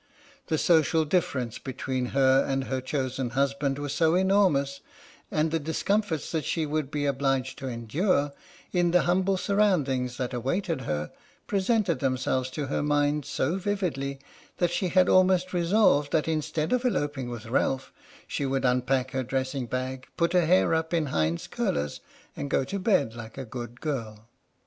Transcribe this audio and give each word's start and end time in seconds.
The 0.47 0.57
social 0.57 1.05
difference 1.05 1.59
between 1.59 2.07
her 2.07 2.43
and 2.43 2.63
her 2.63 2.81
chosen 2.81 3.29
husband 3.37 3.77
was 3.77 3.93
so 3.93 4.15
enormous, 4.15 4.79
and 5.29 5.51
the 5.51 5.59
discom 5.59 6.03
forts 6.03 6.31
that 6.31 6.43
she 6.43 6.65
would 6.65 6.89
be 6.89 7.05
obliged 7.05 7.59
to 7.59 7.67
endure 7.67 8.33
in 8.73 8.89
the 8.89 9.03
humble 9.03 9.37
surroundings 9.37 10.17
that 10.17 10.33
awaited 10.33 10.81
her 10.81 11.11
presented 11.45 11.99
themselves 11.99 12.49
to 12.49 12.65
her 12.65 12.81
mind 12.81 13.25
so 13.25 13.57
vividly, 13.57 14.17
that 14.57 14.71
she 14.71 14.87
had 14.87 15.07
almost 15.07 15.53
resolved 15.53 16.11
that 16.13 16.27
instead 16.27 16.73
of 16.73 16.83
eloping 16.83 17.29
with 17.29 17.45
Ralph, 17.45 17.93
she 18.25 18.43
would 18.47 18.65
unpack 18.65 19.11
her 19.11 19.21
dressing 19.21 19.67
bag, 19.67 20.07
put 20.17 20.33
her 20.33 20.47
hair 20.47 20.73
up 20.73 20.95
in 20.95 21.09
Hinde's 21.11 21.45
curlers, 21.45 21.99
and 22.35 22.49
go 22.49 22.63
to 22.63 22.79
bed 22.79 23.13
like 23.13 23.37
a 23.37 23.45
good 23.45 23.79
girl. 23.81 24.27